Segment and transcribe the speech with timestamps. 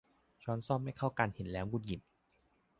[0.43, 2.01] ช้อนส้อมไม่เข้าชุดกัน เห็นแล้วหงุดหงิด